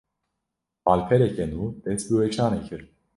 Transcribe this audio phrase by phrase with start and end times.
[0.85, 2.81] Malpereke nû, dest bi weşanê kir